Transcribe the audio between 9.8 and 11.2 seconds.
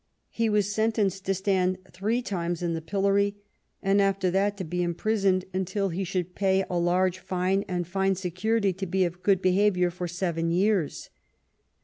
for seven years.